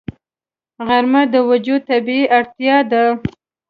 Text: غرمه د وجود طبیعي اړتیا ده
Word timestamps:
غرمه 0.87 1.21
د 1.33 1.35
وجود 1.49 1.81
طبیعي 1.89 2.23
اړتیا 2.37 2.77
ده 2.91 3.03